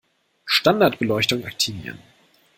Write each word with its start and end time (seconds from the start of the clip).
Standardbeleuchtung 0.47 1.45
aktivieren 1.45 2.01